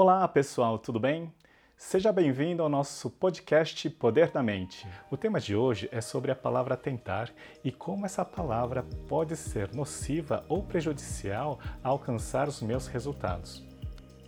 Olá 0.00 0.28
pessoal, 0.28 0.78
tudo 0.78 1.00
bem? 1.00 1.34
Seja 1.76 2.12
bem-vindo 2.12 2.62
ao 2.62 2.68
nosso 2.68 3.10
podcast 3.10 3.90
Poder 3.90 4.30
da 4.30 4.40
Mente. 4.40 4.86
O 5.10 5.16
tema 5.16 5.40
de 5.40 5.56
hoje 5.56 5.88
é 5.90 6.00
sobre 6.00 6.30
a 6.30 6.36
palavra 6.36 6.76
tentar 6.76 7.32
e 7.64 7.72
como 7.72 8.06
essa 8.06 8.24
palavra 8.24 8.84
pode 9.08 9.34
ser 9.34 9.74
nociva 9.74 10.44
ou 10.48 10.62
prejudicial 10.62 11.58
a 11.82 11.88
alcançar 11.88 12.46
os 12.46 12.62
meus 12.62 12.86
resultados. 12.86 13.66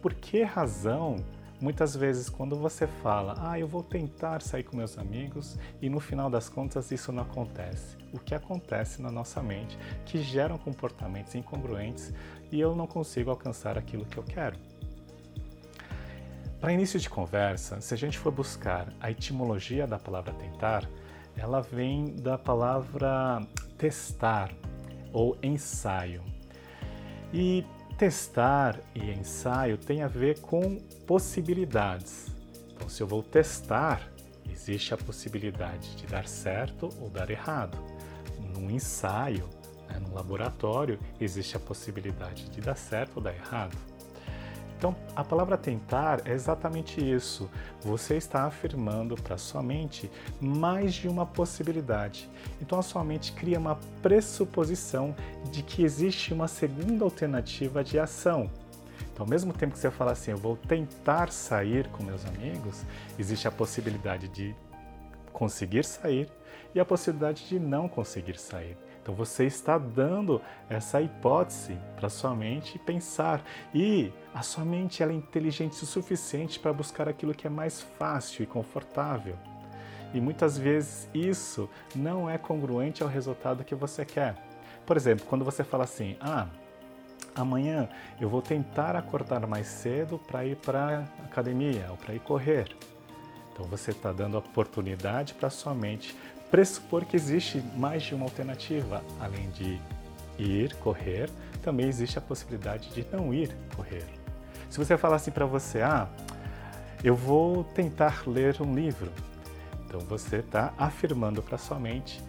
Por 0.02 0.12
que 0.12 0.42
razão 0.42 1.14
Muitas 1.60 1.94
vezes, 1.94 2.30
quando 2.30 2.56
você 2.56 2.86
fala, 2.86 3.34
ah, 3.38 3.58
eu 3.58 3.68
vou 3.68 3.82
tentar 3.82 4.40
sair 4.40 4.62
com 4.62 4.78
meus 4.78 4.96
amigos, 4.96 5.58
e 5.82 5.90
no 5.90 6.00
final 6.00 6.30
das 6.30 6.48
contas 6.48 6.90
isso 6.90 7.12
não 7.12 7.22
acontece. 7.22 7.98
O 8.14 8.18
que 8.18 8.34
acontece 8.34 9.02
na 9.02 9.12
nossa 9.12 9.42
mente 9.42 9.78
que 10.06 10.22
geram 10.22 10.56
comportamentos 10.56 11.34
incongruentes 11.34 12.14
e 12.50 12.58
eu 12.58 12.74
não 12.74 12.86
consigo 12.86 13.28
alcançar 13.28 13.76
aquilo 13.76 14.06
que 14.06 14.16
eu 14.16 14.24
quero. 14.24 14.56
Para 16.60 16.74
início 16.74 17.00
de 17.00 17.08
conversa, 17.08 17.80
se 17.80 17.94
a 17.94 17.96
gente 17.96 18.18
for 18.18 18.30
buscar 18.30 18.92
a 19.00 19.10
etimologia 19.10 19.86
da 19.86 19.98
palavra 19.98 20.34
tentar, 20.34 20.86
ela 21.34 21.62
vem 21.62 22.14
da 22.16 22.36
palavra 22.36 23.40
testar 23.78 24.52
ou 25.10 25.38
ensaio. 25.42 26.22
E 27.32 27.64
testar 27.96 28.78
e 28.94 29.10
ensaio 29.10 29.78
tem 29.78 30.02
a 30.02 30.06
ver 30.06 30.40
com 30.40 30.76
possibilidades. 31.06 32.26
Então, 32.74 32.90
se 32.90 33.02
eu 33.02 33.06
vou 33.06 33.22
testar, 33.22 34.12
existe 34.50 34.92
a 34.92 34.98
possibilidade 34.98 35.96
de 35.96 36.06
dar 36.06 36.28
certo 36.28 36.90
ou 37.00 37.08
dar 37.08 37.30
errado. 37.30 37.78
No 38.38 38.70
ensaio, 38.70 39.48
né, 39.88 39.98
no 39.98 40.12
laboratório, 40.12 40.98
existe 41.18 41.56
a 41.56 41.60
possibilidade 41.60 42.50
de 42.50 42.60
dar 42.60 42.76
certo 42.76 43.16
ou 43.16 43.22
dar 43.22 43.34
errado. 43.34 43.78
Então, 44.80 44.96
a 45.14 45.22
palavra 45.22 45.58
tentar 45.58 46.22
é 46.26 46.32
exatamente 46.32 47.02
isso. 47.02 47.50
Você 47.82 48.16
está 48.16 48.44
afirmando 48.44 49.14
para 49.14 49.36
sua 49.36 49.62
mente 49.62 50.10
mais 50.40 50.94
de 50.94 51.06
uma 51.06 51.26
possibilidade. 51.26 52.30
Então, 52.62 52.78
a 52.78 52.82
sua 52.82 53.04
mente 53.04 53.32
cria 53.32 53.58
uma 53.58 53.78
pressuposição 54.00 55.14
de 55.52 55.62
que 55.62 55.84
existe 55.84 56.32
uma 56.32 56.48
segunda 56.48 57.04
alternativa 57.04 57.84
de 57.84 57.98
ação. 57.98 58.50
Então, 59.12 59.26
ao 59.26 59.28
mesmo 59.28 59.52
tempo 59.52 59.74
que 59.74 59.78
você 59.78 59.90
fala 59.90 60.12
assim, 60.12 60.30
eu 60.30 60.38
vou 60.38 60.56
tentar 60.56 61.30
sair 61.30 61.86
com 61.88 62.02
meus 62.02 62.24
amigos, 62.24 62.82
existe 63.18 63.46
a 63.46 63.50
possibilidade 63.52 64.28
de 64.28 64.56
conseguir 65.30 65.84
sair 65.84 66.26
e 66.74 66.80
a 66.80 66.86
possibilidade 66.86 67.46
de 67.46 67.60
não 67.60 67.86
conseguir 67.86 68.38
sair. 68.38 68.78
Então 69.02 69.14
você 69.14 69.46
está 69.46 69.78
dando 69.78 70.40
essa 70.68 71.00
hipótese 71.00 71.78
para 71.96 72.08
sua 72.08 72.34
mente 72.34 72.78
pensar. 72.78 73.42
E 73.74 74.12
a 74.34 74.42
sua 74.42 74.64
mente 74.64 75.02
ela 75.02 75.12
é 75.12 75.14
inteligente 75.14 75.82
o 75.82 75.86
suficiente 75.86 76.58
para 76.58 76.72
buscar 76.72 77.08
aquilo 77.08 77.34
que 77.34 77.46
é 77.46 77.50
mais 77.50 77.80
fácil 77.80 78.42
e 78.42 78.46
confortável. 78.46 79.36
E 80.12 80.20
muitas 80.20 80.58
vezes 80.58 81.08
isso 81.14 81.68
não 81.94 82.28
é 82.28 82.36
congruente 82.36 83.02
ao 83.02 83.08
resultado 83.08 83.64
que 83.64 83.74
você 83.74 84.04
quer. 84.04 84.36
Por 84.84 84.96
exemplo, 84.96 85.24
quando 85.26 85.44
você 85.44 85.62
fala 85.62 85.84
assim: 85.84 86.16
"Ah, 86.20 86.48
amanhã 87.34 87.88
eu 88.20 88.28
vou 88.28 88.42
tentar 88.42 88.96
acordar 88.96 89.46
mais 89.46 89.66
cedo 89.68 90.18
para 90.18 90.44
ir 90.44 90.56
para 90.56 91.04
academia 91.24 91.86
ou 91.90 91.96
para 91.96 92.14
ir 92.14 92.20
correr". 92.20 92.76
Então 93.52 93.64
você 93.66 93.92
está 93.92 94.12
dando 94.12 94.36
oportunidade 94.36 95.34
para 95.34 95.48
sua 95.48 95.74
mente 95.74 96.16
pressupor 96.50 97.04
que 97.04 97.16
existe 97.16 97.62
mais 97.76 98.02
de 98.02 98.14
uma 98.14 98.24
alternativa, 98.24 99.02
além 99.20 99.50
de 99.50 99.80
ir 100.38 100.74
correr, 100.76 101.30
também 101.62 101.86
existe 101.86 102.18
a 102.18 102.20
possibilidade 102.20 102.90
de 102.90 103.06
não 103.12 103.32
ir 103.32 103.54
correr. 103.76 104.04
Se 104.68 104.78
você 104.78 104.96
falar 104.96 105.16
assim 105.16 105.30
para 105.30 105.46
você, 105.46 105.82
ah, 105.82 106.08
eu 107.02 107.14
vou 107.14 107.64
tentar 107.64 108.22
ler 108.26 108.60
um 108.60 108.74
livro, 108.74 109.10
então 109.86 110.00
você 110.00 110.36
está 110.36 110.72
afirmando 110.78 111.42
para 111.42 111.58
sua 111.58 111.78
mente 111.78 112.22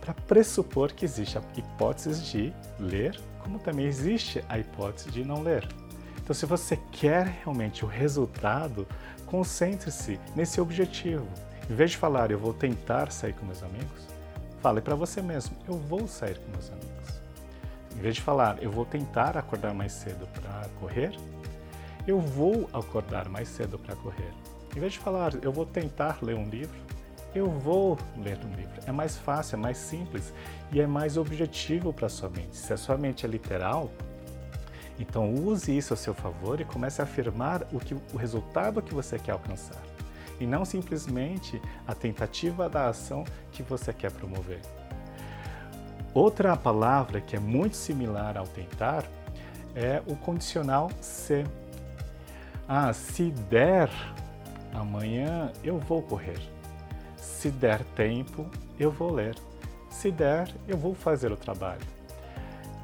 para 0.00 0.14
pressupor 0.14 0.92
que 0.92 1.04
existe 1.04 1.36
a 1.36 1.42
hipótese 1.56 2.22
de 2.30 2.52
ler, 2.78 3.18
como 3.40 3.58
também 3.58 3.86
existe 3.86 4.42
a 4.48 4.58
hipótese 4.58 5.10
de 5.10 5.24
não 5.24 5.42
ler. 5.42 5.68
Então, 6.16 6.34
se 6.34 6.46
você 6.46 6.78
quer 6.92 7.26
realmente 7.42 7.84
o 7.84 7.88
resultado, 7.88 8.86
concentre-se 9.26 10.18
nesse 10.36 10.60
objetivo. 10.60 11.26
Em 11.70 11.74
vez 11.74 11.90
de 11.90 11.98
falar 11.98 12.30
eu 12.30 12.38
vou 12.38 12.54
tentar 12.54 13.12
sair 13.12 13.34
com 13.34 13.44
meus 13.44 13.62
amigos, 13.62 14.06
fale 14.62 14.80
para 14.80 14.94
você 14.94 15.20
mesmo, 15.20 15.54
eu 15.68 15.74
vou 15.74 16.08
sair 16.08 16.38
com 16.38 16.50
meus 16.50 16.70
amigos. 16.70 17.20
Em 17.94 18.00
vez 18.00 18.14
de 18.14 18.22
falar 18.22 18.62
eu 18.62 18.70
vou 18.70 18.86
tentar 18.86 19.36
acordar 19.36 19.74
mais 19.74 19.92
cedo 19.92 20.26
para 20.28 20.66
correr, 20.80 21.12
eu 22.06 22.18
vou 22.18 22.70
acordar 22.72 23.28
mais 23.28 23.48
cedo 23.48 23.78
para 23.78 23.94
correr. 23.96 24.32
Em 24.74 24.80
vez 24.80 24.94
de 24.94 24.98
falar 24.98 25.34
eu 25.42 25.52
vou 25.52 25.66
tentar 25.66 26.18
ler 26.22 26.36
um 26.36 26.48
livro, 26.48 26.78
eu 27.34 27.50
vou 27.50 27.98
ler 28.16 28.38
um 28.46 28.56
livro. 28.56 28.80
É 28.86 28.92
mais 28.92 29.18
fácil, 29.18 29.56
é 29.56 29.58
mais 29.58 29.76
simples 29.76 30.32
e 30.72 30.80
é 30.80 30.86
mais 30.86 31.18
objetivo 31.18 31.92
para 31.92 32.08
sua 32.08 32.30
mente. 32.30 32.56
Se 32.56 32.72
a 32.72 32.78
sua 32.78 32.96
mente 32.96 33.26
é 33.26 33.28
literal, 33.28 33.90
então 34.98 35.34
use 35.34 35.76
isso 35.76 35.92
a 35.92 35.96
seu 35.98 36.14
favor 36.14 36.62
e 36.62 36.64
comece 36.64 37.02
a 37.02 37.04
afirmar 37.04 37.66
o, 37.74 37.78
que, 37.78 37.94
o 38.14 38.16
resultado 38.16 38.80
que 38.80 38.94
você 38.94 39.18
quer 39.18 39.32
alcançar 39.32 39.97
e 40.40 40.46
não 40.46 40.64
simplesmente 40.64 41.60
a 41.86 41.94
tentativa 41.94 42.68
da 42.68 42.88
ação 42.88 43.24
que 43.52 43.62
você 43.62 43.92
quer 43.92 44.12
promover. 44.12 44.60
Outra 46.14 46.56
palavra 46.56 47.20
que 47.20 47.36
é 47.36 47.40
muito 47.40 47.76
similar 47.76 48.36
ao 48.36 48.46
tentar 48.46 49.04
é 49.74 50.02
o 50.06 50.16
condicional 50.16 50.90
se. 51.00 51.44
Ah, 52.66 52.92
se 52.92 53.30
der 53.30 53.90
amanhã 54.72 55.52
eu 55.62 55.78
vou 55.78 56.02
correr. 56.02 56.40
Se 57.16 57.50
der 57.50 57.84
tempo, 57.94 58.46
eu 58.78 58.90
vou 58.90 59.12
ler. 59.12 59.36
Se 59.90 60.10
der, 60.10 60.52
eu 60.66 60.76
vou 60.76 60.94
fazer 60.94 61.32
o 61.32 61.36
trabalho. 61.36 61.97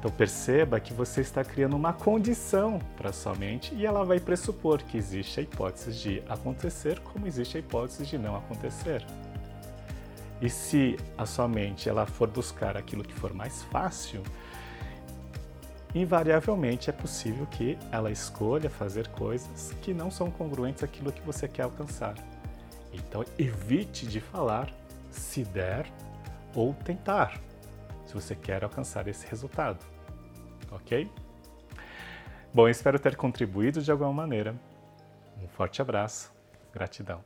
Então 0.05 0.15
perceba 0.15 0.79
que 0.79 0.93
você 0.93 1.21
está 1.21 1.43
criando 1.43 1.75
uma 1.75 1.91
condição 1.91 2.77
para 2.95 3.11
sua 3.11 3.33
mente 3.33 3.73
e 3.73 3.87
ela 3.87 4.05
vai 4.05 4.19
pressupor 4.19 4.83
que 4.83 4.99
existe 4.99 5.39
a 5.39 5.41
hipótese 5.41 5.93
de 5.93 6.23
acontecer, 6.29 6.99
como 6.99 7.25
existe 7.25 7.57
a 7.57 7.59
hipótese 7.59 8.05
de 8.05 8.15
não 8.15 8.35
acontecer. 8.35 9.03
E 10.39 10.47
se 10.47 10.95
a 11.17 11.25
sua 11.25 11.47
mente 11.47 11.89
ela 11.89 12.05
for 12.05 12.29
buscar 12.29 12.77
aquilo 12.77 13.03
que 13.03 13.15
for 13.15 13.33
mais 13.33 13.63
fácil, 13.63 14.21
invariavelmente 15.95 16.87
é 16.87 16.93
possível 16.93 17.47
que 17.47 17.75
ela 17.91 18.11
escolha 18.11 18.69
fazer 18.69 19.07
coisas 19.07 19.73
que 19.81 19.91
não 19.91 20.11
são 20.11 20.29
congruentes 20.29 20.83
àquilo 20.83 21.11
que 21.11 21.21
você 21.23 21.47
quer 21.47 21.63
alcançar. 21.63 22.13
Então 22.93 23.25
evite 23.39 24.05
de 24.05 24.19
falar 24.19 24.71
se 25.09 25.43
der 25.43 25.91
ou 26.53 26.75
tentar, 26.75 27.41
se 28.05 28.13
você 28.13 28.35
quer 28.35 28.63
alcançar 28.63 29.07
esse 29.07 29.25
resultado 29.25 29.94
ok? 30.75 31.09
Bom, 32.53 32.69
espero 32.69 32.99
ter 32.99 33.15
contribuído 33.15 33.81
de 33.81 33.91
alguma 33.91 34.13
maneira. 34.13 34.55
Um 35.41 35.47
forte 35.47 35.81
abraço, 35.81 36.33
gratidão. 36.73 37.23